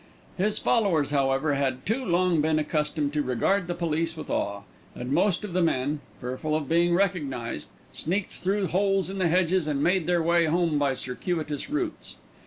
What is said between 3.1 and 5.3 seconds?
to regard the police with awe, and